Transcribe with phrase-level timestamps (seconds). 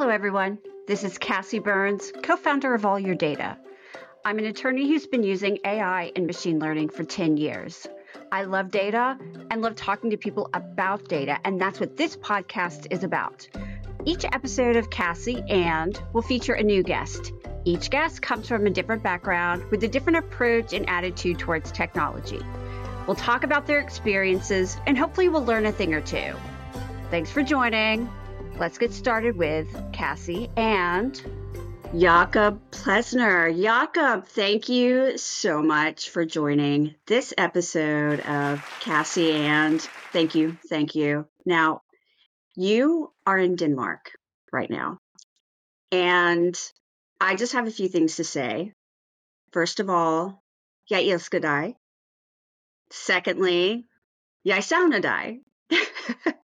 [0.00, 0.56] Hello, everyone.
[0.86, 3.58] This is Kassi Burns, co founder of All Your Data.
[4.24, 7.86] I'm an attorney who's been using AI and machine learning for 10 years.
[8.32, 9.18] I love data
[9.50, 13.46] and love talking to people about data, and that's what this podcast is about.
[14.06, 17.34] Each episode of Kassi and will feature a new guest.
[17.66, 22.40] Each guest comes from a different background with a different approach and attitude towards technology.
[23.06, 26.32] We'll talk about their experiences and hopefully we'll learn a thing or two.
[27.10, 28.08] Thanks for joining.
[28.60, 31.18] Let's get started with Kassi and
[31.98, 33.50] Jakob Plesner.
[33.50, 39.80] Jakob, thank you so much for joining this episode of Kassi and
[40.12, 41.26] thank you, thank you.
[41.46, 41.80] Now,
[42.54, 44.10] you are in Denmark
[44.52, 44.98] right now,
[45.90, 46.54] and
[47.18, 48.74] I just have a few things to say.
[49.52, 50.42] First of all,
[50.90, 51.76] dig.
[52.90, 53.86] Secondly,
[54.44, 55.40] dig.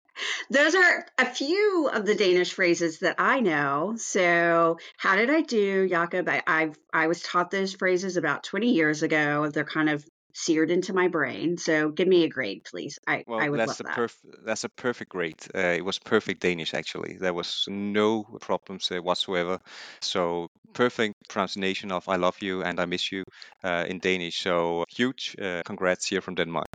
[0.50, 3.96] Those are a few of the Danish phrases that I know.
[3.98, 6.28] So, how did I do, Jakob?
[6.30, 9.50] I, I've I was taught those phrases about 20 years ago.
[9.50, 11.58] They're kind of seared into my brain.
[11.58, 13.00] So, give me a grade, please.
[13.08, 13.98] I, Well, I would that's love a that.
[13.98, 15.40] perf- that's a perfect grade.
[15.56, 17.18] Uh, it was perfect Danish actually.
[17.20, 19.60] There was no problems uh, whatsoever.
[20.02, 23.24] So perfect pronunciation of "I love you" and "I miss you"
[23.64, 24.42] uh, in Danish.
[24.42, 26.68] So huge uh, congrats here from Denmark.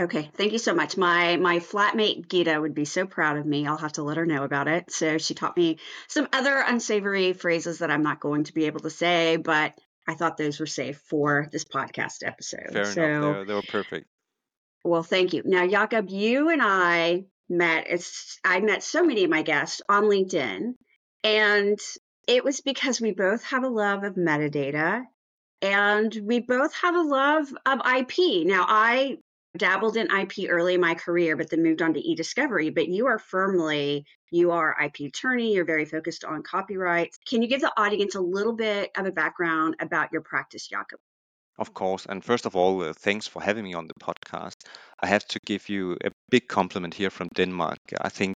[0.00, 0.96] Okay, thank you so much.
[0.96, 3.66] My my flatmate Gita would be so proud of me.
[3.66, 4.90] I'll have to let her know about it.
[4.90, 8.80] So she taught me some other unsavory phrases that I'm not going to be able
[8.80, 9.74] to say, but
[10.08, 12.70] I thought those were safe for this podcast episode.
[12.72, 12.94] Fair enough.
[12.94, 14.06] They were, they were perfect.
[14.84, 15.42] well, thank you.
[15.44, 17.86] Now, Jakob, you and I met.
[17.90, 20.76] It's I met so many of my guests on LinkedIn,
[21.24, 21.78] and
[22.26, 25.02] it was because we both have a love of metadata
[25.62, 28.46] and we both have a love of IP.
[28.46, 29.18] Now, I
[29.56, 32.70] dabbled in IP early in my career, but then moved on to e-discovery.
[32.70, 35.54] But you are firmly, you are IP attorney.
[35.54, 37.18] You're very focused on copyrights.
[37.28, 41.00] Can you give the audience a little bit of a background about your practice, Jakob?
[41.58, 42.06] Of course.
[42.08, 44.54] And first of all, uh, thanks for having me on the podcast.
[45.00, 47.78] I have to give you a big compliment here from Denmark.
[48.00, 48.34] I think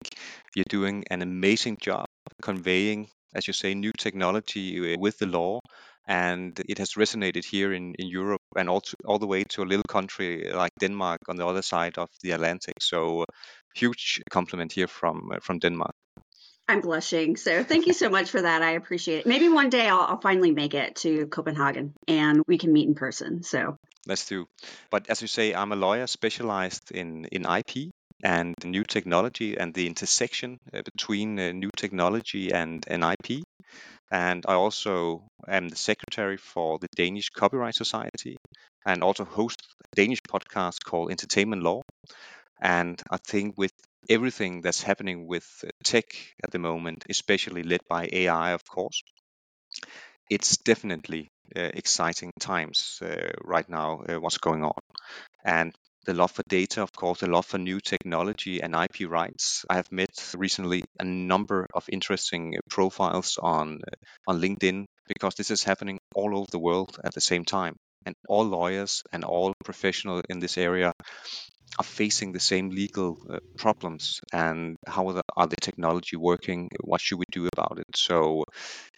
[0.54, 2.04] you're doing an amazing job
[2.42, 5.60] conveying, as you say, new technology uh, with the law.
[6.06, 9.64] And it has resonated here in, in Europe and also all the way to a
[9.64, 12.74] little country like Denmark on the other side of the Atlantic.
[12.80, 13.24] So,
[13.74, 15.94] huge compliment here from from Denmark.
[16.68, 17.36] I'm blushing.
[17.36, 18.62] So thank you so much for that.
[18.62, 19.26] I appreciate it.
[19.26, 22.94] Maybe one day I'll, I'll finally make it to Copenhagen and we can meet in
[22.94, 23.42] person.
[23.42, 23.76] So
[24.06, 24.46] Let's do.
[24.90, 27.90] But as you say, I'm a lawyer specialized in, in IP
[28.22, 33.42] and new technology and the intersection uh, between uh, new technology and, and IP.
[34.14, 38.38] And I also am the secretary for the Danish Copyright Society
[38.86, 41.82] and also host a Danish podcast called Entertainment Law.
[42.60, 43.72] And I think with
[44.10, 45.46] everything that's happening with
[45.84, 46.06] tech
[46.44, 49.02] at the moment, especially led by AI, of course,
[50.30, 54.78] it's definitely uh, exciting times uh, right now, uh, what's going on.
[55.44, 55.74] And
[56.04, 59.64] the love for data, of course, the love for new technology and IP rights.
[59.68, 63.80] I have met recently a number of interesting profiles on
[64.26, 67.76] on LinkedIn because this is happening all over the world at the same time.
[68.06, 70.92] And all lawyers and all professionals in this area
[71.78, 76.68] are facing the same legal uh, problems and how are the, are the technology working?
[76.82, 77.86] What should we do about it?
[77.96, 78.44] So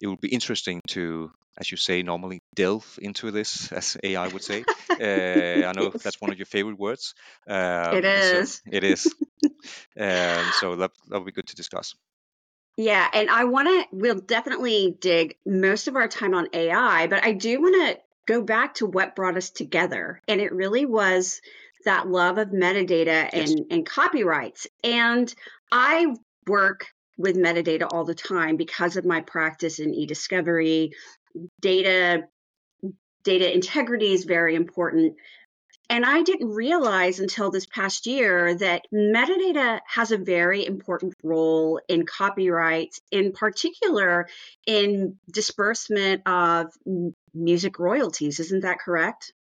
[0.01, 4.43] it will be interesting to as you say normally delve into this as ai would
[4.43, 4.65] say.
[4.99, 7.13] Uh, i know that's one of your favorite words.
[7.47, 8.63] It um, so is.
[8.73, 9.15] it is.
[9.99, 11.95] Um, so that, that would be good to discuss.
[12.77, 17.25] Yeah, and I want to, we'll definitely dig most of our time on AI, but
[17.25, 20.21] I do want to go back to what brought us together.
[20.29, 21.41] And it really was
[21.85, 24.67] that love of metadata yes and, and copyrights.
[24.83, 25.33] And
[25.71, 26.15] I
[26.47, 26.87] work
[27.19, 30.93] with metadata all the time because of my practice in e-discovery.
[31.61, 32.25] Data,
[33.25, 35.17] data integrity is very important.
[35.89, 41.81] And I didn't realize until this past year that metadata has a very important role
[41.89, 44.29] in copyrights, in particular
[44.67, 46.73] in disbursement of
[47.33, 48.41] music royalties.
[48.41, 49.33] Isn't that correct?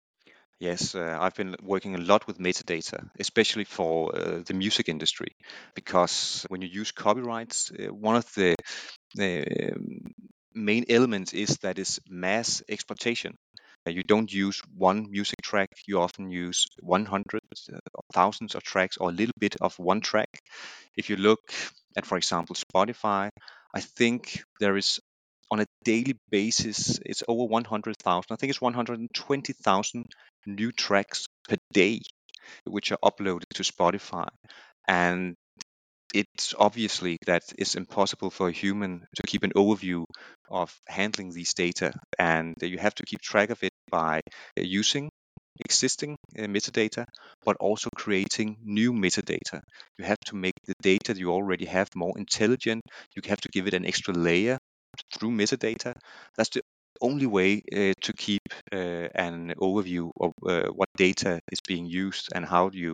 [0.60, 5.36] Yes, uh, I've been working a lot with metadata, especially for uh, the music industry,
[5.76, 8.56] because when you use copyrights, uh, one of the,
[9.16, 10.14] the um,
[10.54, 13.36] main elements is that is mass exploitation.
[13.88, 17.42] You don't use one music track, you often use 100
[17.74, 17.78] uh,
[18.14, 20.30] thousands of tracks or a little bit of one track.
[20.98, 21.42] If you look
[21.98, 23.30] at, for example, Spotify,
[23.74, 25.00] I think there is
[25.52, 28.26] on a daily basis, it's over 100,000.
[28.30, 30.06] I think it's 120,000
[30.46, 32.02] new tracks per day,
[32.66, 34.28] which are uploaded to Spotify.
[34.88, 35.36] And
[36.14, 40.06] it's obviously that it's impossible for a human to keep an overview
[40.50, 44.22] of handling these data, and you have to keep track of it by
[44.56, 45.10] using
[45.60, 47.06] existing uh, metadata,
[47.44, 49.62] but also creating new metadata.
[49.98, 52.82] You have to make the data you already have more intelligent.
[53.16, 54.58] You have to give it an extra layer
[55.14, 55.94] through metadata.
[56.38, 56.62] That's the
[57.02, 62.30] only way uh, to keep uh, an overview of uh, what data is being used
[62.34, 62.94] and how do you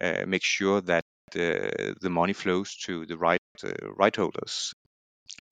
[0.00, 1.04] uh, make sure that
[1.34, 3.40] uh, the money flows to the right
[3.98, 4.72] right holders.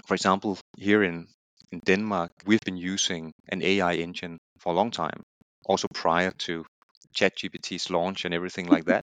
[0.06, 1.29] For example, here in
[1.71, 5.23] in Denmark, we've been using an AI engine for a long time
[5.67, 6.65] also prior to
[7.15, 9.05] ChatGPT's launch and everything like that,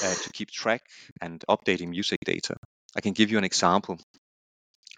[0.00, 0.82] uh, to keep track
[1.20, 2.56] and updating music data.
[2.96, 3.98] I can give you an example.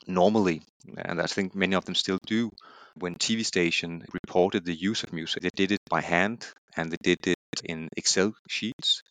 [0.07, 0.63] Normally,
[0.97, 2.51] and I think many of them still do,
[2.95, 6.97] when TV station reported the use of music, they did it by hand and they
[7.03, 9.03] did it in Excel sheets.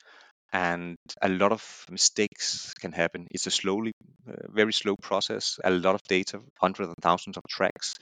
[0.53, 3.27] And a lot of mistakes can happen.
[3.31, 3.91] It's a slowly,
[4.27, 5.59] uh, very slow process.
[5.63, 7.95] A lot of data, hundreds and thousands of tracks,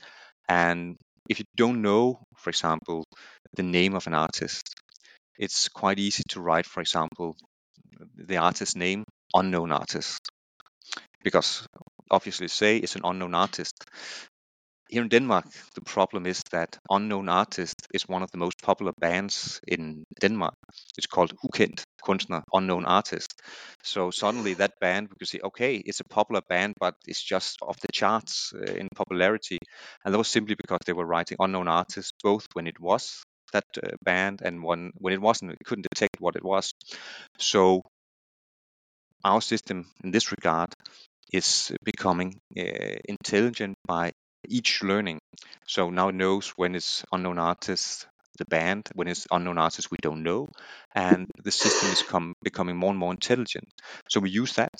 [0.48, 0.96] and
[1.28, 3.04] if you don't know, for example,
[3.56, 4.74] the name of an artist,
[5.38, 7.36] it's quite easy to write, for example,
[8.16, 9.04] the artist name,
[9.34, 10.20] unknown artist,
[11.22, 11.66] because
[12.10, 13.84] obviously say it's an unknown artist.
[14.90, 18.92] Here in Denmark, the problem is that Unknown Artist is one of the most popular
[19.00, 20.54] bands in Denmark.
[20.98, 23.40] It's called Ukendt Kunstner, Unknown Artist.
[23.82, 27.58] So suddenly that band, we could say, okay, it's a popular band, but it's just
[27.62, 29.58] off the charts uh, in popularity.
[30.04, 33.22] And that was simply because they were writing Unknown Artist, both when it was
[33.52, 36.72] that uh, band and when, when it wasn't, we couldn't detect what it was.
[37.38, 37.82] So
[39.24, 40.73] our system in this regard
[41.36, 44.12] is becoming uh, intelligent by
[44.48, 45.18] each learning.
[45.66, 48.06] So now it knows when it's unknown artist,
[48.38, 50.48] the band, when it's unknown artist we don't know,
[50.94, 53.68] and the system is come, becoming more and more intelligent.
[54.08, 54.72] So we use that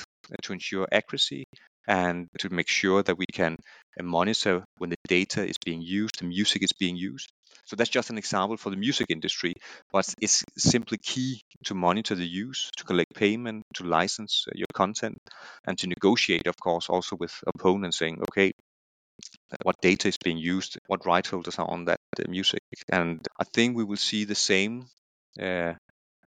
[0.42, 1.46] to ensure accuracy
[1.86, 3.56] and to make sure that we can
[3.98, 7.30] uh, monitor when the data is being used, the music is being used.
[7.66, 9.54] So that's just an example for the music industry,
[9.92, 14.66] but it's simply key to monitor the use, to collect payment, to license uh, your
[14.74, 15.18] content,
[15.66, 18.52] and to negotiate, of course, also with opponents saying, okay,
[19.62, 22.62] what data is being used, what right holders are on that uh, music.
[22.90, 24.86] And I think we will see the same.
[25.40, 25.74] Uh,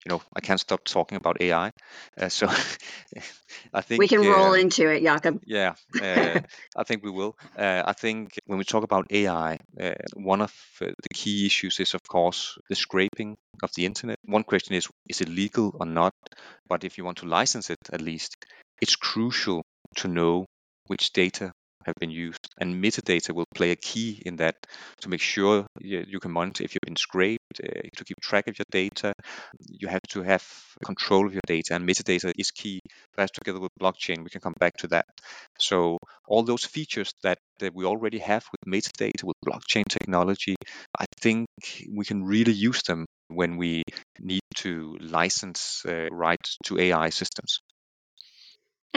[0.07, 1.71] you know, I can't stop talking about AI.
[2.18, 2.48] Uh, so
[3.74, 5.42] I think we can roll uh, into it, Jakob.
[5.45, 6.39] Yeah, uh,
[6.77, 7.36] I think we will.
[7.57, 9.57] Uh, I think when we talk about AI,
[10.15, 14.18] one of the key issues is, of course, the scraping of the internet.
[14.24, 16.13] One question is, is it legal or not?
[16.69, 18.38] But if you want to license it, at least,
[18.81, 19.65] it's crucial
[19.98, 20.45] to know
[20.86, 21.51] which data
[21.87, 22.47] have been used.
[22.59, 24.55] And metadata will play a key in that
[25.01, 28.57] to make sure you, can monitor if you've been scraped, uh, to keep track of
[28.59, 29.13] your data.
[29.67, 30.43] You have to have
[30.85, 32.79] control of your data, and metadata is key.
[33.15, 35.05] Perhaps together with blockchain, we can come back to that.
[35.59, 35.97] So
[36.27, 40.55] all those features that, that we already have with metadata, with blockchain technology,
[40.99, 41.47] I think
[41.91, 43.83] we can really use them when we
[44.19, 47.59] need to license uh, rights to AI systems.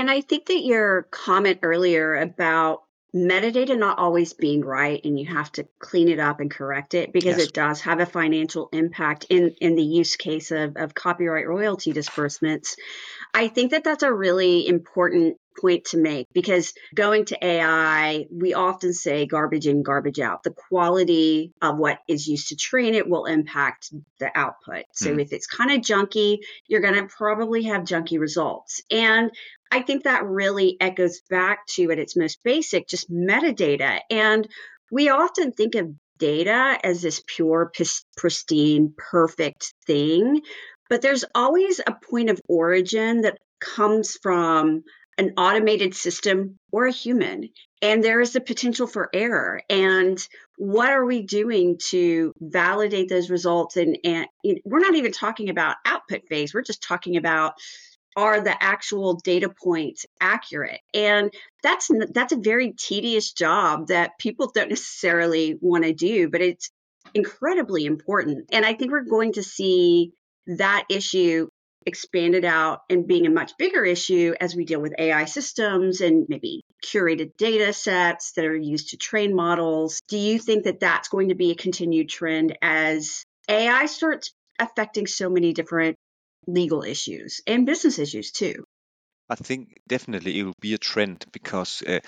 [0.00, 5.26] And I think that your comment earlier about metadata not always being right and you
[5.26, 7.48] have to clean it up and correct it because yes.
[7.48, 11.92] it does have a financial impact in in the use case of, of copyright royalty
[11.92, 12.76] disbursements
[13.34, 18.54] i think that that's a really important point to make because going to ai we
[18.54, 23.08] often say garbage in garbage out the quality of what is used to train it
[23.08, 25.20] will impact the output so mm.
[25.20, 29.30] if it's kind of junky you're going to probably have junky results and
[29.72, 34.00] I think that really echoes back to at its most basic, just metadata.
[34.10, 34.48] And
[34.90, 37.72] we often think of data as this pure,
[38.16, 40.42] pristine, perfect thing,
[40.88, 44.82] but there's always a point of origin that comes from
[45.18, 47.48] an automated system or a human.
[47.82, 49.62] And there is the potential for error.
[49.68, 50.18] And
[50.56, 53.76] what are we doing to validate those results?
[53.76, 54.26] And, and
[54.64, 57.54] we're not even talking about output phase, we're just talking about
[58.16, 64.50] are the actual data points accurate and that's that's a very tedious job that people
[64.52, 66.70] don't necessarily want to do but it's
[67.14, 70.12] incredibly important and i think we're going to see
[70.46, 71.46] that issue
[71.86, 76.26] expanded out and being a much bigger issue as we deal with ai systems and
[76.28, 81.08] maybe curated data sets that are used to train models do you think that that's
[81.08, 85.96] going to be a continued trend as ai starts affecting so many different
[86.46, 88.64] legal issues and business issues too.
[89.28, 92.00] I think definitely it will be a trend because uh,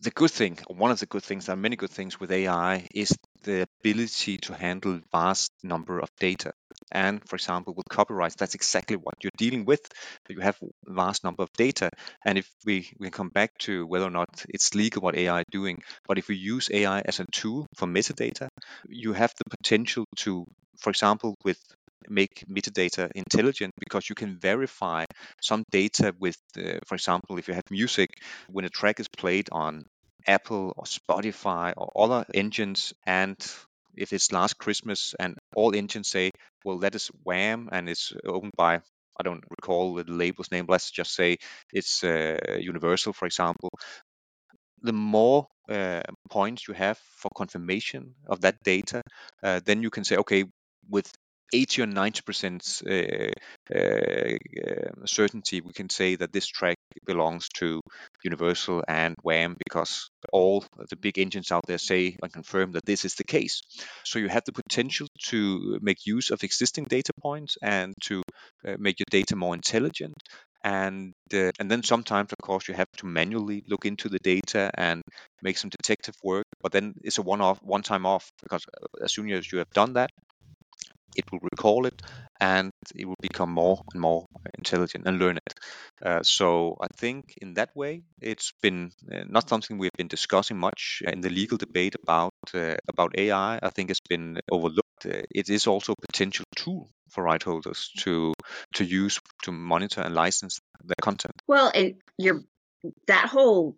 [0.00, 2.88] the good thing, one of the good things, there are many good things with AI,
[2.92, 6.52] is the ability to handle vast number of data.
[6.92, 9.80] And for example, with copyrights, that's exactly what you're dealing with.
[10.28, 11.90] You have vast number of data.
[12.24, 15.46] And if we, we come back to whether or not it's legal what AI is
[15.50, 18.48] doing, but if we use AI as a tool for metadata,
[18.88, 20.46] you have the potential to,
[20.78, 21.58] for example, with
[22.08, 25.04] make metadata intelligent because you can verify
[25.40, 28.10] some data with, uh, for example, if you have music,
[28.50, 29.84] when a track is played on
[30.26, 33.36] Apple or Spotify or other engines, and
[33.96, 36.30] if it's last Christmas and all engines say,
[36.64, 38.80] well, that is Wham and it's owned by
[39.20, 40.66] I don't recall the label's name.
[40.68, 41.36] Let's just say
[41.72, 43.70] it's uh, Universal, for example.
[44.82, 49.02] The more uh, points you have for confirmation of that data,
[49.42, 50.44] uh, then you can say, okay,
[50.90, 51.10] with
[51.52, 53.30] 80 or 90 percent uh,
[53.74, 54.36] uh,
[55.06, 56.73] certainty, we can say that this track
[57.06, 57.80] belongs to
[58.22, 63.04] Universal and Wham because all the big engines out there say and confirm that this
[63.04, 63.62] is the case.
[64.04, 68.22] So you have the potential to make use of existing data points and to
[68.66, 70.14] uh, make your data more intelligent.
[70.62, 74.70] And uh, and then sometimes, of course, you have to manually look into the data
[74.74, 75.02] and
[75.42, 76.46] make some detective work.
[76.62, 78.64] But then it's a one-off, one-time off because
[79.02, 80.10] as soon as you have done that,
[81.16, 82.02] it will recall it
[82.44, 84.26] and it will become more and more
[84.58, 85.54] intelligent and learn it.
[86.04, 90.58] Uh, so I think in that way, it's been uh, not something we've been discussing
[90.58, 93.58] much in the legal debate about uh, about AI.
[93.62, 95.06] I think it's been overlooked.
[95.06, 98.34] Uh, it is also a potential tool for right holders to
[98.74, 101.34] to use to monitor and license their content.
[101.46, 102.42] Well, and your
[103.06, 103.76] that whole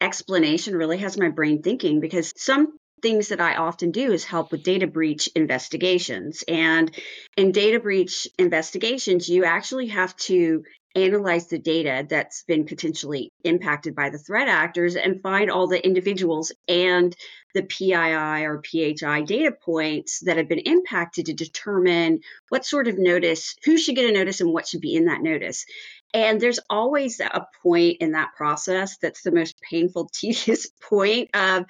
[0.00, 4.52] explanation really has my brain thinking because some things that I often do is help
[4.52, 6.44] with data breach investigations.
[6.46, 6.90] And
[7.36, 10.64] in data breach investigations, you actually have to
[10.96, 15.84] analyze the data that's been potentially impacted by the threat actors and find all the
[15.84, 17.14] individuals and
[17.54, 22.98] the PII or PHI data points that have been impacted to determine what sort of
[22.98, 25.64] notice, who should get a notice and what should be in that notice.
[26.12, 31.66] And there's always a point in that process that's the most painful, tedious point of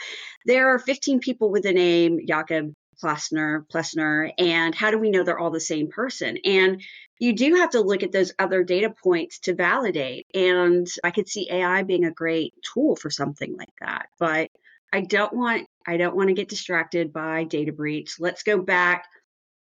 [0.47, 5.23] there are 15 people with the name Jakob Plesner, Plesner, and how do we know
[5.23, 6.39] they're all the same person?
[6.45, 6.83] And
[7.19, 10.27] you do have to look at those other data points to validate.
[10.35, 14.09] And I could see AI being a great tool for something like that.
[14.19, 14.51] But
[14.93, 18.17] I don't want I don't want to get distracted by data breach.
[18.19, 19.05] Let's go back.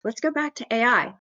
[0.05, 1.15] Let's go back to AI.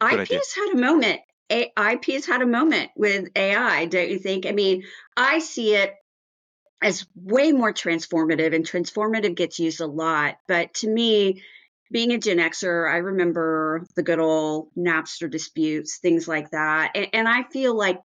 [0.00, 0.40] Good IP idea.
[0.54, 1.20] had a moment
[1.52, 4.46] IP has had a moment with AI, don't you think?
[4.46, 4.84] I mean,
[5.16, 5.94] I see it
[6.82, 10.36] as way more transformative, and transformative gets used a lot.
[10.48, 11.42] But to me,
[11.92, 16.92] being a Gen Xer, I remember the good old Napster disputes, things like that.
[16.94, 18.00] And, and I feel like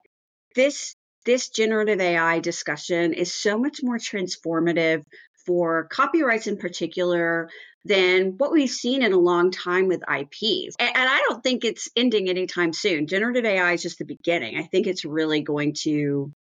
[0.55, 5.05] this this generative AI discussion is so much more transformative
[5.47, 7.51] for copyrights in particular
[7.85, 10.77] than what we've seen in a long time with IPs.
[10.79, 13.07] And, and, I don't think it's ending anytime soon.
[13.07, 14.57] Generative AI is just the beginning.
[14.57, 16.33] I think it's really going to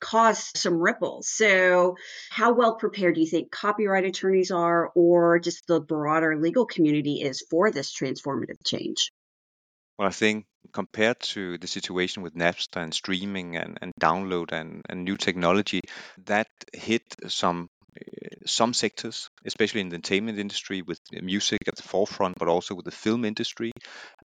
[0.00, 1.28] cause some ripples.
[1.28, 1.96] So,
[2.30, 7.22] how well prepared do you think copyright attorneys are, or just the broader legal community
[7.22, 9.10] is for this transformative change?
[9.98, 14.82] Well, I think compared to the situation with Napster and streaming and, and download and,
[14.88, 15.80] and new technology,
[16.26, 17.68] that hit some
[18.46, 22.84] some sectors, especially in the entertainment industry, with music at the forefront, but also with
[22.84, 23.70] the film industry.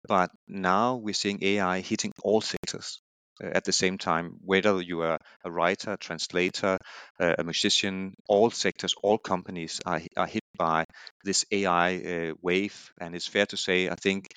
[0.07, 3.01] But now we're seeing AI hitting all sectors
[3.43, 6.77] uh, at the same time, whether you are a writer, a translator,
[7.19, 10.85] a musician, all sectors, all companies are, are hit by
[11.23, 12.91] this AI uh, wave.
[12.99, 14.29] And it's fair to say, I think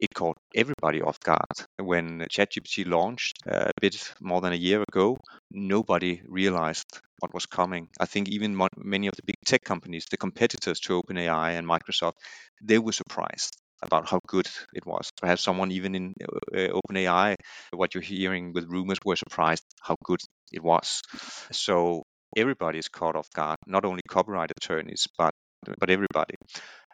[0.00, 1.56] it caught everybody off guard.
[1.78, 5.16] When ChatGPT launched uh, a bit more than a year ago,
[5.50, 7.88] nobody realized what was coming.
[7.98, 12.14] I think even many of the big tech companies, the competitors to OpenAI and Microsoft,
[12.62, 15.10] they were surprised about how good it was.
[15.20, 16.14] Perhaps someone even in
[16.54, 17.36] uh, OpenAI,
[17.72, 20.20] what you're hearing with rumors, were surprised how good
[20.52, 21.02] it was.
[21.52, 22.02] So
[22.36, 25.32] everybody is caught off guard, not only copyright attorneys, but
[25.78, 26.34] but everybody.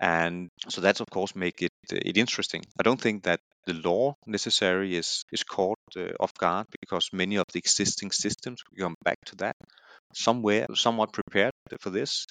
[0.00, 2.62] And so that's of course make it it interesting.
[2.80, 7.36] I don't think that the law necessary is is caught uh, off guard because many
[7.36, 9.56] of the existing systems we come back to that
[10.14, 12.26] somewhere somewhat prepared for this.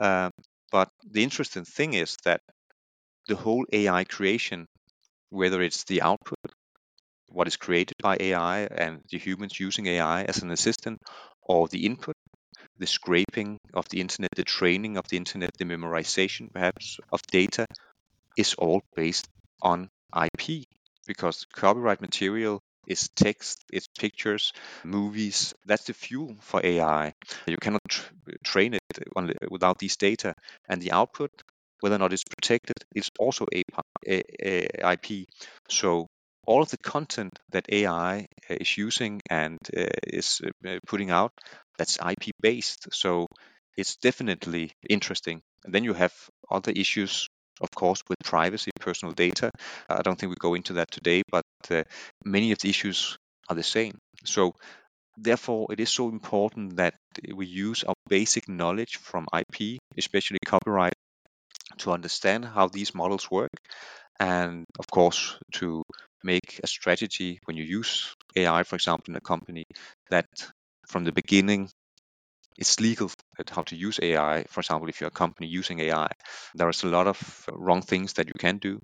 [0.00, 0.30] Uh,
[0.72, 2.40] but the interesting thing is that
[3.28, 4.66] the whole AI creation,
[5.30, 6.38] whether it's the output,
[7.28, 10.98] what is created by AI and the humans using AI as an assistant,
[11.42, 12.16] or the input,
[12.78, 17.66] the scraping of the internet, the training of the internet, the memorization perhaps of data
[18.36, 19.28] is all based
[19.62, 20.66] on IP
[21.06, 24.52] because copyright material is text, it's pictures,
[24.84, 25.54] movies.
[25.66, 27.14] That's the fuel for AI.
[27.46, 28.12] You cannot tr-
[28.44, 28.82] train it
[29.50, 30.34] without these data.
[30.68, 31.30] And the output,
[31.80, 33.62] whether or not it's protected, is also a
[34.06, 35.28] IP.
[35.68, 36.08] So
[36.46, 41.32] all of the content that AI is using and uh, is uh, putting out,
[41.78, 42.88] that's IP based.
[42.92, 43.26] So
[43.76, 45.42] it's definitely interesting.
[45.64, 46.12] And then you have
[46.50, 47.28] other issues,
[47.60, 49.50] of course, with privacy, personal data.
[49.88, 51.84] I don't think we go into that today, but uh,
[52.24, 53.16] many of the issues
[53.48, 53.98] are the same.
[54.24, 54.54] So
[55.16, 56.94] therefore, it is so important that
[57.34, 60.94] we use our basic knowledge from IP, especially copyright,
[61.78, 63.50] to understand how these models work
[64.20, 65.82] and of course to
[66.22, 69.64] make a strategy when you use AI, for example, in a company
[70.10, 70.26] that
[70.88, 71.68] from the beginning
[72.56, 74.44] it's legal at how to use AI.
[74.48, 76.08] For example, if you're a company using AI,
[76.54, 78.78] there's a lot of wrong things that you can do.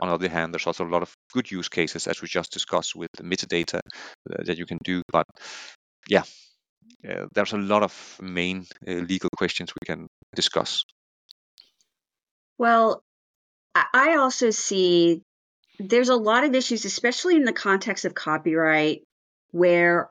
[0.00, 2.52] On the other hand, there's also a lot of good use cases, as we just
[2.52, 5.02] discussed with the metadata uh, that you can do.
[5.12, 5.26] But
[6.08, 6.22] yeah,
[7.08, 10.84] uh, there's a lot of main uh, legal questions we can discuss.
[12.58, 13.02] Well,
[13.74, 15.22] I also see
[15.78, 19.02] there's a lot of issues, especially in the context of copyright,
[19.50, 20.10] where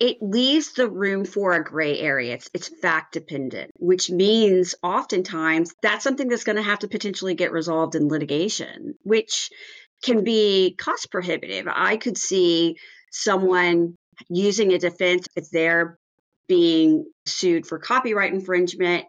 [0.00, 2.34] it leaves the room for a gray area.
[2.34, 7.34] It's, it's fact dependent, which means oftentimes that's something that's going to have to potentially
[7.34, 9.50] get resolved in litigation, which
[10.02, 11.68] can be cost prohibitive.
[11.72, 12.76] I could see
[13.10, 13.94] someone
[14.28, 15.98] using a defense if they're
[16.48, 19.04] being sued for copyright infringement.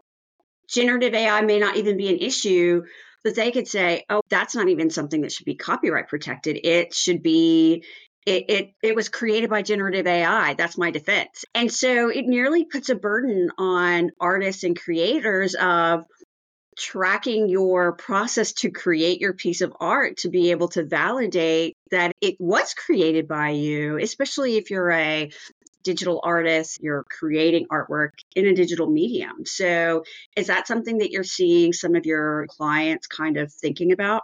[0.69, 2.83] Generative AI may not even be an issue
[3.23, 6.59] that they could say, oh, that's not even something that should be copyright protected.
[6.63, 7.83] It should be
[8.25, 10.53] it, it, it was created by generative AI.
[10.53, 11.43] That's my defense.
[11.53, 16.05] And so it nearly puts a burden on artists and creators of
[16.77, 22.13] tracking your process to create your piece of art to be able to validate that
[22.21, 25.29] it was created by you, especially if you're a
[25.83, 29.45] digital artists, you're creating artwork in a digital medium.
[29.45, 30.03] So,
[30.35, 34.23] is that something that you're seeing some of your clients kind of thinking about?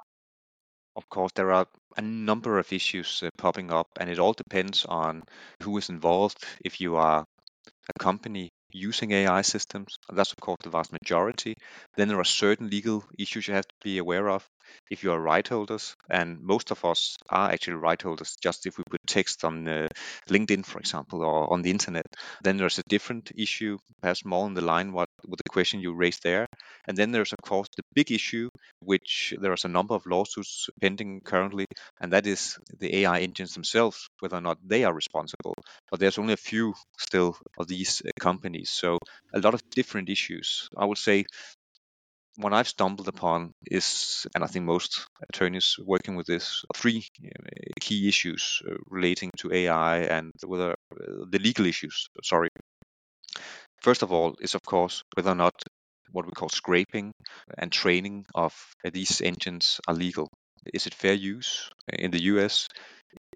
[0.95, 4.85] Of course, there are a number of issues uh, popping up, and it all depends
[4.85, 5.23] on
[5.63, 6.43] who is involved.
[6.65, 7.25] If you are
[7.67, 11.55] a company using AI systems, that's of course the vast majority,
[11.95, 14.47] then there are certain legal issues you have to be aware of
[14.89, 18.77] if you are right holders, and most of us are actually right holders, just if
[18.77, 19.87] we put text on uh,
[20.29, 22.05] LinkedIn, for example, or on the internet,
[22.43, 25.93] then there's a different issue, perhaps more on the line what with the question you
[25.93, 26.47] raised there.
[26.87, 30.69] And then there's of course the big issue, which there is a number of lawsuits
[30.81, 31.65] pending currently,
[32.01, 35.55] and that is the AI engines themselves, whether or not they are responsible.
[35.91, 38.97] But there's only a few still of these uh, companies, so
[39.33, 40.69] a lot of different issues.
[40.77, 41.25] I would say
[42.37, 47.29] what I've stumbled upon is, and I think most attorneys working with this, three uh,
[47.81, 50.73] key issues uh, relating to AI and whether
[51.29, 52.07] the legal issues.
[52.23, 52.49] Sorry.
[53.81, 55.53] First of all, is of course whether or not
[56.11, 57.11] what we call scraping
[57.57, 60.27] and training of these engines are legal.
[60.73, 62.67] Is it fair use in the US?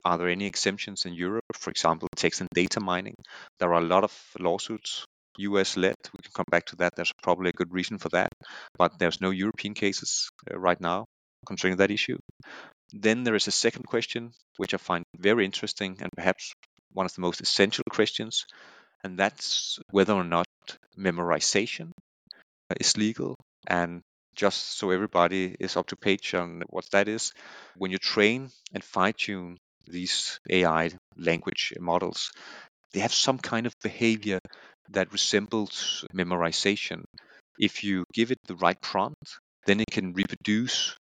[0.05, 1.45] Are there any exemptions in Europe?
[1.53, 3.15] For example, text and data mining.
[3.59, 5.05] There are a lot of lawsuits
[5.37, 5.95] US led.
[6.13, 6.93] We can come back to that.
[6.95, 8.29] There's probably a good reason for that,
[8.77, 11.05] but there's no European cases uh, right now
[11.45, 12.17] concerning that issue.
[12.91, 16.53] Then there is a second question, which I find very interesting and perhaps
[16.91, 18.45] one of the most essential questions,
[19.03, 20.47] and that's whether or not
[20.97, 21.91] memorization
[22.79, 23.35] is legal.
[23.67, 24.01] And
[24.35, 27.33] just so everybody is up to page on what that is,
[27.77, 32.31] when you train and fine tune these AI language models,
[32.93, 34.39] they have some kind of behavior
[34.89, 37.03] that resembles memorization.
[37.59, 40.95] If you give it the right prompt, then it can reproduce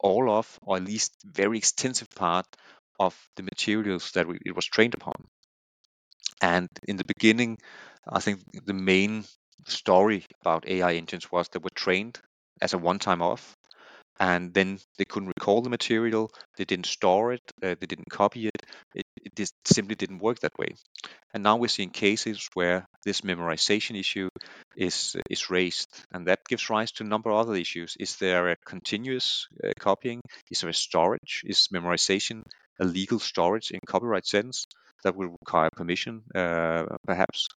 [0.00, 2.46] all of, or at least very extensive part
[2.98, 5.14] of the materials that it was trained upon.
[6.42, 7.58] And in the beginning,
[8.06, 9.24] I think the main
[9.66, 12.20] story about AI engines was they were trained
[12.60, 13.56] as a one-time off,
[14.18, 18.48] and then they couldn't recall the material, they didn't store it, uh, they didn't copy
[18.48, 18.62] it.
[18.94, 19.06] it.
[19.24, 20.74] It just simply didn't work that way.
[21.32, 24.28] And now we're seeing cases where this memorization issue
[24.76, 27.96] is is raised, and that gives rise to a number of other issues.
[27.98, 30.20] Is there a continuous uh, copying?
[30.50, 31.42] Is there a storage?
[31.46, 32.42] Is memorization
[32.80, 34.66] a legal storage in copyright sense
[35.02, 37.48] that will require permission, uh, perhaps?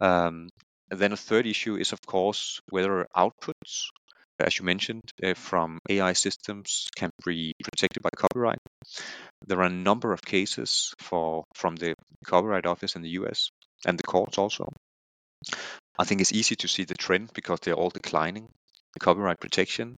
[0.00, 0.48] Um,
[0.90, 3.88] then a third issue is, of course, whether outputs
[4.40, 8.60] as you mentioned, uh, from AI systems can be protected by copyright.
[9.46, 13.50] There are a number of cases for from the Copyright Office in the US
[13.84, 14.72] and the courts also.
[15.98, 18.48] I think it's easy to see the trend because they're all declining
[18.94, 19.96] the copyright protection,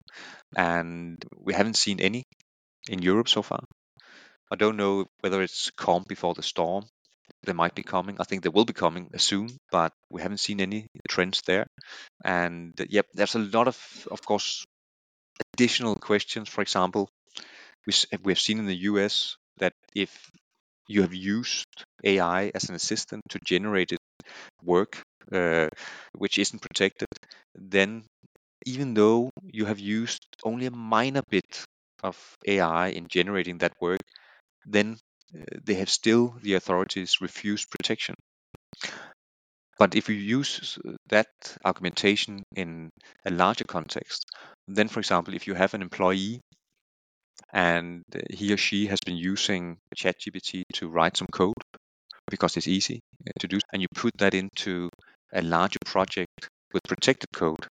[0.55, 2.23] and we haven't seen any
[2.87, 3.59] in Europe so far.
[4.51, 6.85] I don't know whether it's calm before the storm.
[7.43, 8.17] They might be coming.
[8.19, 11.67] I think they will be coming soon, but we haven't seen any trends there.
[12.25, 14.65] And uh, yep, there's a lot of, of course,
[15.53, 16.49] additional questions.
[16.49, 17.09] For example,
[17.87, 20.31] we, we've seen in the US that if
[20.87, 21.67] you have used
[22.03, 23.93] AI as an assistant to generate
[24.63, 25.69] work uh,
[26.13, 27.07] which isn't protected,
[27.55, 28.03] then
[28.65, 31.65] even though you have used only a minor bit
[32.03, 34.01] of AI in generating that work,
[34.65, 34.97] then
[35.35, 38.15] uh, they have still, the authorities, refused protection.
[39.77, 41.27] But if you use that
[41.63, 42.89] argumentation in
[43.25, 44.25] a larger context,
[44.67, 46.41] then, for example, if you have an employee
[47.53, 51.53] and he or she has been using ChatGPT to write some code
[52.29, 54.89] because it's easy uh, to do, and you put that into
[55.33, 57.65] a larger project with protected code,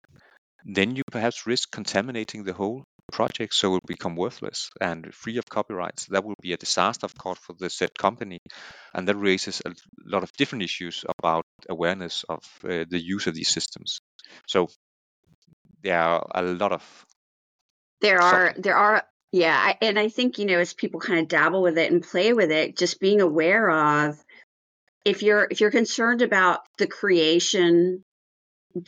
[0.63, 5.37] then you perhaps risk contaminating the whole project so it will become worthless and free
[5.37, 6.05] of copyrights.
[6.07, 8.39] That will be a disaster, of course, for the said company.
[8.93, 9.73] And that raises a
[10.05, 13.99] lot of different issues about awareness of uh, the use of these systems.
[14.47, 14.69] So
[15.83, 17.05] there are a lot of.
[18.01, 19.73] There are, there are, yeah.
[19.81, 22.51] And I think, you know, as people kind of dabble with it and play with
[22.51, 24.17] it, just being aware of
[25.05, 28.03] if you're if you're concerned about the creation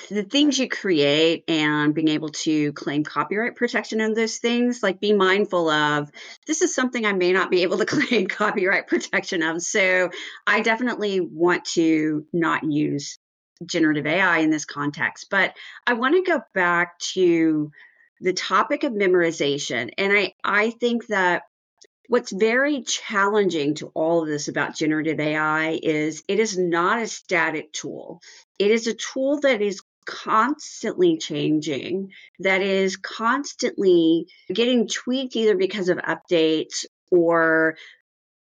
[0.10, 5.00] the things you create and being able to claim copyright protection on those things, like
[5.00, 6.12] be mindful of
[6.46, 9.62] this is something I may not be able to claim copyright protection of.
[9.62, 10.10] So
[10.46, 13.18] I definitely want to not use
[13.66, 15.28] generative AI in this context.
[15.32, 15.54] But
[15.86, 17.72] I want to go back to
[18.20, 19.92] the topic of memorization.
[19.98, 21.44] And I, I think that
[22.08, 27.08] What's very challenging to all of this about generative AI is it is not a
[27.08, 28.22] static tool.
[28.58, 35.90] It is a tool that is constantly changing, that is constantly getting tweaked either because
[35.90, 37.76] of updates or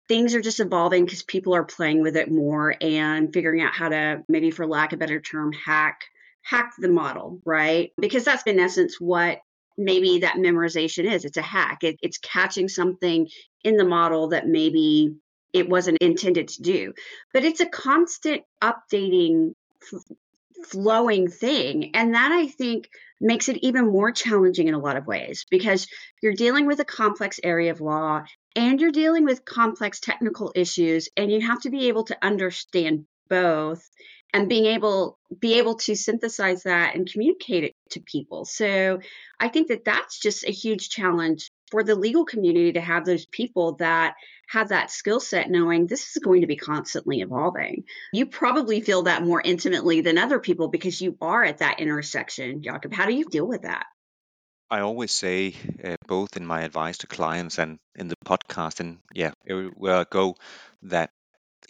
[0.07, 3.89] things are just evolving because people are playing with it more and figuring out how
[3.89, 6.05] to maybe for lack of a better term hack
[6.43, 9.41] hack the model right because that's in essence what
[9.79, 11.25] maybe that memorization is.
[11.25, 11.85] It's a hack.
[11.85, 13.29] It, it's catching something
[13.65, 15.15] in the model that maybe
[15.53, 16.93] it wasn't intended to do.
[17.33, 20.17] But it's a constant updating, f-
[20.67, 21.93] flowing thing.
[21.95, 25.89] And that I think makes it even more challenging in a lot of ways because
[26.23, 31.09] you're dealing with a complex area of law and you're dealing with complex technical issues
[31.17, 33.89] and you have to be able to understand both
[34.33, 38.45] and being able be able to synthesize that and communicate it to people.
[38.45, 39.01] So
[39.41, 43.27] i think that that's just a huge challenge for the legal community to have those
[43.27, 44.15] people that
[44.49, 47.85] have that skill set knowing this is going to be constantly evolving.
[48.13, 52.63] You probably feel that more intimately than other people because you are at that intersection.
[52.63, 53.87] Jakob how do you deal with that?
[54.71, 58.99] I always say, uh, both in my advice to clients and in the podcast, and
[59.15, 60.37] yeah, everywhere I go,
[60.83, 61.11] that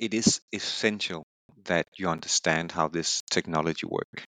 [0.00, 1.24] it is essential
[1.68, 4.24] that you understand how this technology works.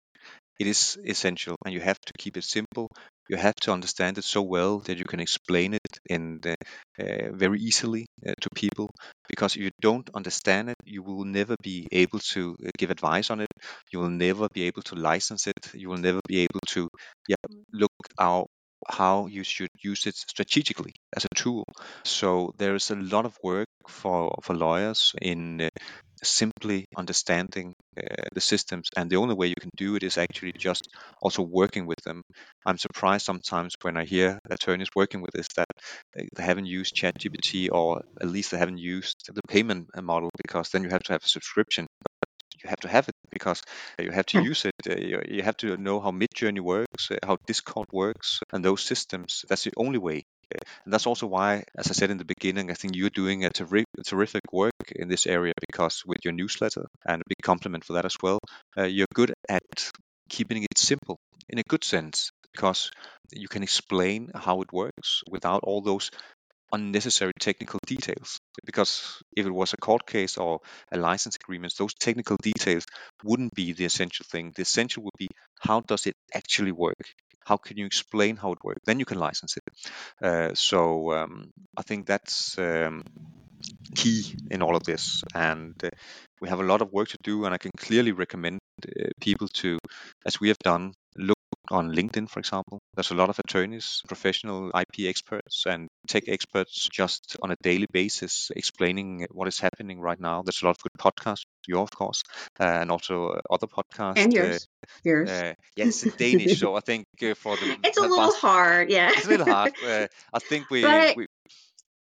[0.61, 2.89] It is essential, and you have to keep it simple.
[3.29, 6.57] You have to understand it so well that you can explain it in the,
[6.99, 8.91] uh, very easily uh, to people.
[9.29, 13.31] Because if you don't understand it, you will never be able to uh, give advice
[13.31, 13.51] on it.
[13.93, 15.75] You will never be able to license it.
[15.75, 16.89] You will never be able to
[17.29, 17.37] yeah,
[17.73, 18.49] look out
[18.89, 21.65] how you should use it strategically as a tool.
[22.05, 25.69] So there is a lot of work for for lawyers in uh,
[26.23, 30.53] simply understanding uh, the systems and the only way you can do it is actually
[30.53, 30.89] just
[31.21, 32.23] also working with them
[32.67, 35.69] i'm surprised sometimes when i hear attorneys working with this that
[36.15, 40.83] they haven't used chatgpt or at least they haven't used the payment model because then
[40.83, 41.87] you have to have a subscription
[42.21, 42.29] But
[42.63, 43.63] you have to have it because
[43.99, 44.45] you have to hmm.
[44.47, 44.75] use it.
[44.89, 49.45] Uh, you, have to know how Midjourney works, uh, how Discord works, and those systems.
[49.49, 50.25] That's the only way
[50.85, 53.51] and that's also why, as I said in the beginning, I think you're doing a,
[53.51, 57.95] terri- terrific work in this area because with your newsletter and a big compliment for
[57.95, 58.39] that as well,
[58.77, 59.63] uh, you're good at
[60.29, 62.91] keeping it simple in a good sense because
[63.33, 66.11] you can explain how it works without all those
[66.73, 68.39] unnecessary technical details.
[68.65, 70.61] Because if it was a court case or
[70.93, 72.87] a license agreement, those technical details
[73.25, 74.53] wouldn't be the essential thing.
[74.57, 75.29] The essential would be
[75.61, 77.15] how does it actually work?
[77.49, 78.83] How can you explain how it works?
[78.85, 79.65] Then you can license it.
[80.23, 83.03] Uh, so um, I think that's um,
[83.95, 85.23] key in all of this.
[85.35, 85.91] And uh,
[86.41, 89.49] we have a lot of work to do, and I can clearly recommend uh, people
[89.63, 89.79] to,
[90.27, 91.39] as we have done, look
[91.71, 92.79] on LinkedIn, for example.
[92.95, 97.87] There's a lot of attorneys, professional IP experts, and tech experts just on a daily
[97.93, 100.43] basis explaining what is happening right now.
[100.43, 102.23] There's a lot of good podcasts, you of course,
[102.59, 104.17] uh, and also other podcasts.
[104.17, 104.67] And yours.
[104.83, 105.31] Uh, yours.
[105.31, 108.91] Uh, yeah, in Danish, so I think uh, for the it's a little hard.
[108.91, 109.73] Yeah, it's a little hard.
[109.89, 111.17] Uh, I think we, but...
[111.17, 111.27] we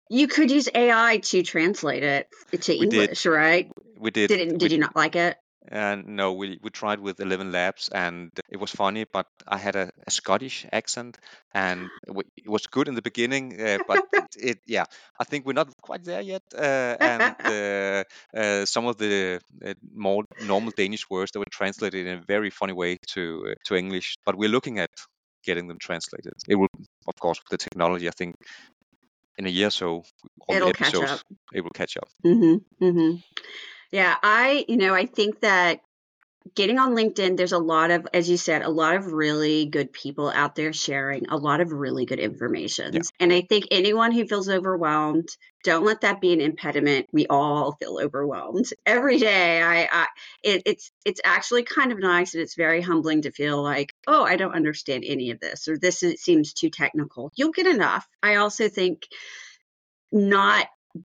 [0.09, 2.29] You could use AI to translate it
[2.61, 3.01] to We did.
[3.01, 3.71] English, right?
[3.97, 4.27] We did.
[4.27, 5.37] Did it, we did you not like it?
[5.69, 9.75] And no, we, we tried with 11 Labs and it was funny, but I had
[9.75, 11.17] a, a Scottish accent
[11.53, 14.85] and it was good in the beginning, uh, but it, it, yeah,
[15.19, 16.43] I think we're not quite there yet.
[16.53, 18.03] Uh, and uh,
[18.37, 22.49] uh, some of the uh, more normal Danish words that were translated in a very
[22.49, 24.89] funny way to uh, to English, but we're looking at
[25.43, 26.33] getting them translated.
[26.47, 26.69] It will,
[27.07, 28.35] of course, with the technology, I think
[29.37, 30.03] in a year or so,
[30.47, 31.19] all It'll the catch episodes, up.
[31.53, 32.07] it will catch up.
[32.25, 32.85] Mm-hmm.
[32.85, 33.15] Mm-hmm.
[33.91, 35.81] Yeah, I, you know, I think that
[36.53, 39.91] getting on LinkedIn, there's a lot of, as you said, a lot of really good
[39.91, 42.93] people out there sharing a lot of really good information.
[42.93, 43.01] Yeah.
[43.19, 45.27] And I think anyone who feels overwhelmed,
[45.63, 47.07] don't let that be an impediment.
[47.11, 49.61] We all feel overwhelmed every day.
[49.61, 50.07] I, I
[50.43, 54.23] it, it's it's actually kind of nice and it's very humbling to feel like, oh,
[54.23, 57.31] I don't understand any of this or this is, seems too technical.
[57.35, 58.07] You'll get enough.
[58.21, 59.07] I also think
[60.11, 60.67] not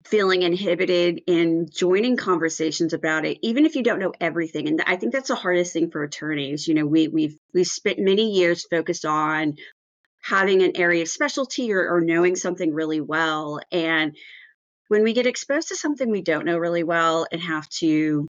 [0.06, 4.68] feeling inhibited in joining conversations about it even if you don't know everything.
[4.68, 6.68] And i think that's the hardest thing for attorneys.
[6.68, 9.56] You know we we've we've spent many years focused on
[10.22, 13.60] having an area of specialty or, or knowing something really well.
[13.72, 14.16] And
[14.88, 18.28] when we get exposed to something we don't know really well and have to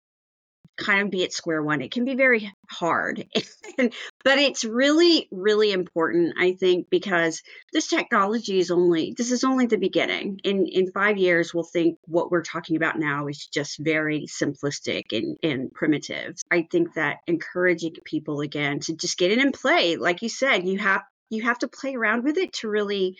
[0.77, 1.81] kind of be at square one.
[1.81, 3.25] It can be very hard,
[3.77, 7.41] but it's really, really important, I think, because
[7.73, 10.39] this technology is only this is only the beginning.
[10.43, 15.03] In in five years, we'll think what we're talking about now is just very simplistic
[15.11, 16.35] and, and primitive.
[16.51, 20.67] I think that encouraging people again to just get in and play, like you said,
[20.67, 23.17] you have you have to play around with it to really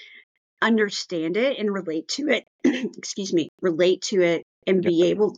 [0.61, 2.45] understand it and relate to it.
[2.97, 5.37] excuse me, relate to it and be able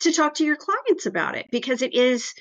[0.00, 2.34] to talk to your clients about it because it is,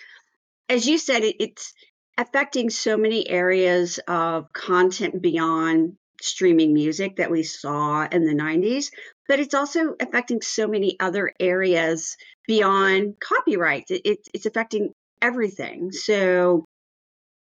[0.70, 1.74] as you said, it, it's
[2.18, 8.89] affecting so many areas of content beyond streaming music that we saw in the 90s,
[9.28, 13.86] but it's also affecting so many other areas beyond copyright.
[13.89, 15.91] It, it, it's affecting everything.
[15.91, 16.65] So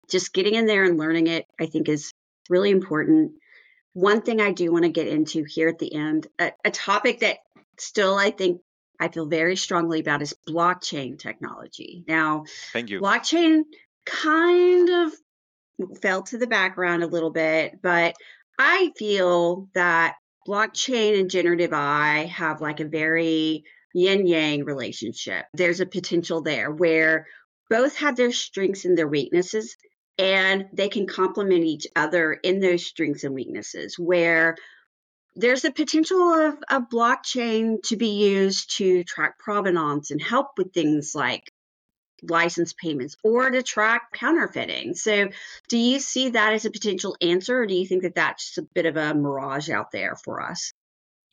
[0.10, 2.12] just getting in there and learning it, I think, is
[2.50, 3.34] really important.
[3.94, 7.22] One thing I do want to get into here at the end, a, a topic
[7.22, 7.38] that
[7.78, 8.62] still I think
[9.02, 12.06] I feel very strongly about is blockchain technology.
[12.08, 13.02] Now, Thank you.
[13.02, 13.64] blockchain
[14.06, 15.14] kind of
[16.02, 18.14] fell to the background a little bit, but
[18.60, 23.64] I feel that blockchain and generative AI have like a very
[23.96, 25.46] yin yang relationship.
[25.56, 27.26] There's a potential there where
[27.72, 29.78] both have their strengths and their weaknesses,
[30.20, 33.98] and they can complement each other in those strengths and weaknesses.
[33.98, 34.58] Where
[35.36, 40.74] there's a potential of a blockchain to be used to track provenance and help with
[40.74, 41.52] things like
[42.24, 44.94] license payments or to track counterfeiting.
[44.96, 45.30] So,
[45.70, 48.58] do you see that as a potential answer, or do you think that that's just
[48.60, 50.74] a bit of a mirage out there for us?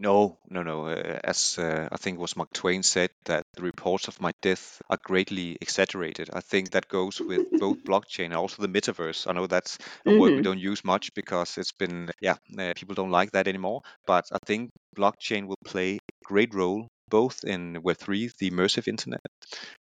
[0.01, 0.87] No, no, no.
[0.87, 4.33] Uh, as uh, I think it was Mark Twain said, that the reports of my
[4.43, 6.31] death are greatly exaggerated.
[6.33, 9.27] I think that goes with both blockchain and also the metaverse.
[9.29, 12.75] I know that's a word we hmm don't use much because it's been, yeah, uh,
[12.77, 13.83] people don't like that anymore.
[14.07, 19.23] But I think blockchain will play a great role both in Web3, the immersive internet,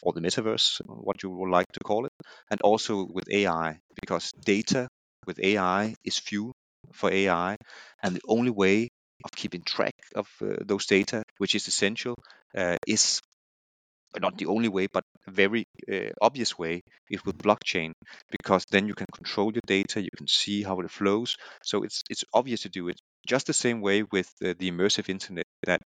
[0.04, 2.12] or the metaverse, what you would like to call it,
[2.50, 4.88] and also with AI, because data
[5.26, 6.52] with AI is fuel
[6.94, 7.58] for AI,
[8.04, 8.90] and the only way
[9.24, 12.16] of keeping track of uh, those data, which is essential,
[12.56, 13.22] uh, is
[14.20, 17.94] not the only way, but a very uh, obvious way is with blockchain,
[18.30, 21.38] because then you can control your data, you can see how it flows.
[21.64, 23.00] So it's it's obvious to do it.
[23.28, 25.82] Just the same way with uh, the immersive internet, that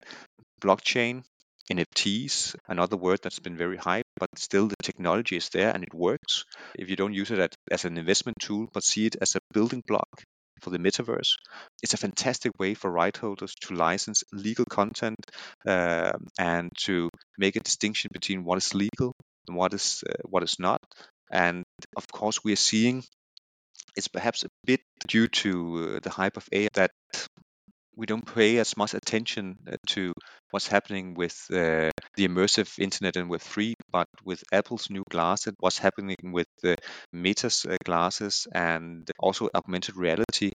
[0.61, 1.23] blockchain,
[1.69, 5.93] NFTs, another word that's been very hyped, but still the technology is there and it
[5.93, 6.45] works.
[6.77, 9.83] If you don't use it as an investment tool, but see it as a building
[9.87, 10.23] block
[10.61, 11.31] for the metaverse,
[11.83, 15.19] it's a fantastic way for right holders to license legal content
[15.67, 19.13] um, and to make a distinction between what is legal
[19.47, 20.81] and what is uh, what is not.
[21.31, 21.63] And
[21.95, 23.03] of course, we are seeing
[23.95, 26.91] it's perhaps a bit due to uh, the hype of AI that
[27.95, 30.13] we don't pay as much attention uh, to
[30.51, 35.77] what's happening with uh, the immersive internet and Web3, but with Apple's new glasses, what's
[35.77, 36.75] happening with the
[37.13, 40.51] Meta's uh, glasses and also augmented reality.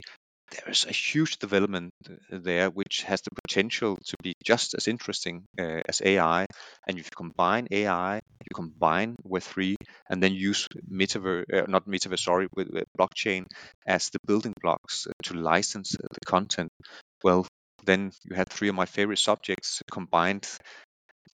[0.51, 4.89] There is a huge development uh, there, which has the potential to be just as
[4.89, 6.47] interesting uh, as AI.
[6.89, 9.77] And if you combine AI, you combine Web3,
[10.09, 13.45] and then use metaverse, uh, not metaverse, sorry, with, with blockchain
[13.87, 16.71] as the building blocks uh, to license uh, the content
[17.23, 17.47] well,
[17.85, 20.49] then you had three of my favorite subjects combined.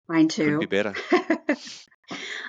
[0.08, 0.44] Mine too.
[0.44, 0.94] Couldn't be better.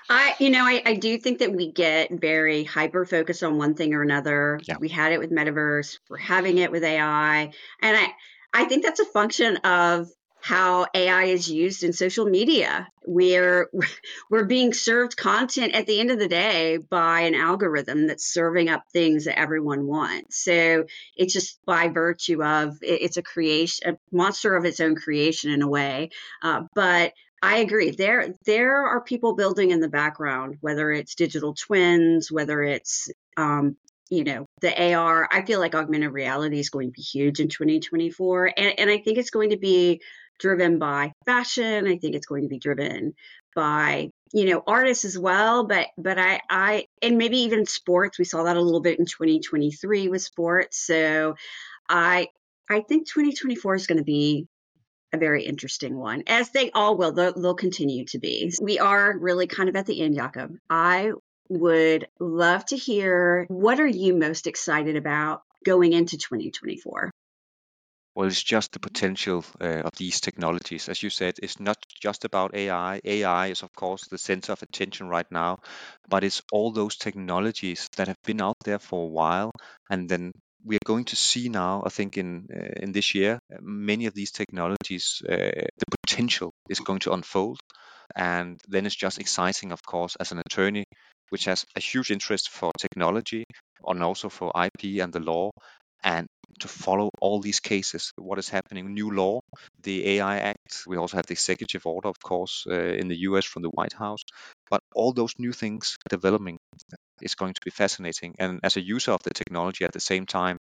[0.10, 3.74] I, you know, I, I do think that we get very hyper focused on one
[3.74, 4.60] thing or another.
[4.68, 4.76] Yeah.
[4.80, 5.98] We had it with metaverse.
[6.10, 8.08] We're having it with AI, and I,
[8.54, 10.10] I think that's a function of
[10.46, 12.88] how AI is used in social media.
[13.04, 13.68] We're
[14.30, 18.70] we're being served content at the end of the day by an algorithm that's serving
[18.70, 20.44] up things that everyone wants.
[20.44, 20.86] So
[21.18, 25.64] it's just by virtue of it's a creation, a monster of its own creation in
[25.64, 26.12] a way.
[26.44, 27.90] Uh, but I agree.
[27.90, 33.78] There there are people building in the background, whether it's digital twins, whether it's um,
[34.12, 35.28] you know the AR.
[35.32, 39.00] I feel like augmented reality is going to be huge in 2024, and, and I
[39.00, 40.02] think it's going to be
[40.40, 41.88] driven by fashion.
[41.88, 43.14] I think it's going to be driven
[43.56, 48.20] by you know artists as well but but i i and maybe even sports.
[48.20, 50.78] We saw that a little bit in 2023 with sports.
[50.86, 51.36] So
[51.90, 52.28] i
[52.70, 54.48] i think 2024 is going to be
[55.14, 57.14] a very interesting one as they all will.
[57.14, 58.52] They'll, they'll continue to be.
[58.62, 60.56] We are really kind of at the end jakob.
[60.70, 61.14] I
[61.50, 67.12] would love to hear what are you most excited about going into 2024
[68.16, 70.88] well, it's just the potential uh, of these technologies.
[70.88, 73.02] As you said, it's not just about AI.
[73.04, 75.58] AI is, of course, the center of attention right now,
[76.08, 79.52] but it's all those technologies that have been out there for a while,
[79.90, 80.32] and then
[80.64, 81.84] we are going to see now.
[81.86, 86.80] I think in uh, in this year, many of these technologies, uh, the potential is
[86.80, 87.60] going to unfold,
[88.16, 90.86] and then it's just exciting, of course, as an attorney,
[91.30, 93.44] which has a huge interest for technology
[93.86, 95.52] and also for IP and the law,
[96.04, 96.28] and
[96.60, 99.42] to follow all these cases, what is happening, new law,
[99.84, 100.84] the AI Act.
[100.88, 103.94] We also have the executive order, of course, uh, in the US from the White
[103.94, 104.24] House.
[104.70, 106.58] But all those new things developing
[107.22, 108.36] is going to be fascinating.
[108.40, 110.58] And as a user of the technology at the same time,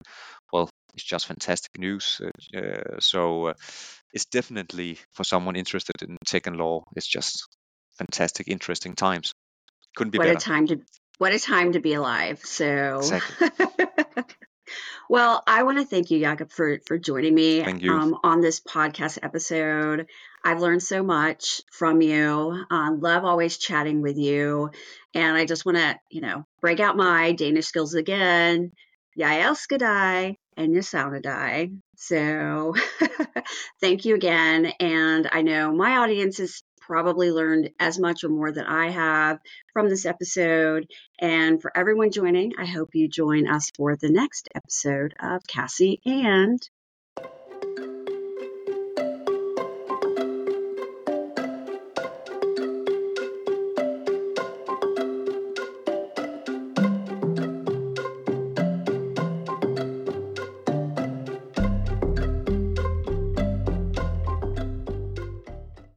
[0.51, 2.21] well, it's just fantastic news.
[2.23, 3.53] Uh, uh so uh,
[4.13, 7.47] it's definitely for someone interested in tech and law, it's just
[7.97, 9.33] fantastic, interesting times.
[9.95, 10.37] Couldn't be what better.
[10.37, 10.81] a time to
[11.17, 12.39] what a time to be alive.
[12.43, 13.49] So exactly.
[15.09, 19.19] Well, I want to thank you, Jakob, for for joining me um, on this podcast
[19.21, 20.07] episode.
[20.43, 22.65] I've learned so much from you.
[22.69, 24.71] Uh, love always chatting with you,
[25.13, 28.71] and I just want to, you know, break out my Danish skills again.
[29.77, 30.73] Dig, and
[31.23, 31.73] dig.
[31.95, 32.75] So,
[33.81, 34.65] thank you again.
[34.79, 39.39] And I know my audience is probably learned as much or more than I have
[39.71, 40.87] from this episode.
[41.19, 45.99] And for everyone joining, I hope you join us for the next episode of Kassi
[46.05, 46.61] and